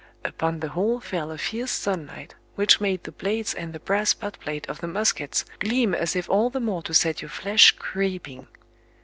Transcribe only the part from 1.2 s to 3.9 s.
a fierce sunlight, which made the blades and the